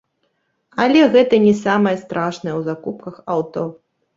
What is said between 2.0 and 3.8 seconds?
страшнае ў закупках аўто.